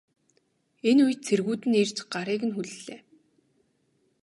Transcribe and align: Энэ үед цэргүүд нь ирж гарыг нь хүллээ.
Энэ 0.89 1.01
үед 1.05 1.19
цэргүүд 1.27 1.61
нь 1.69 1.77
ирж 1.81 1.97
гарыг 2.13 2.41
нь 2.45 2.55
хүллээ. 2.55 2.99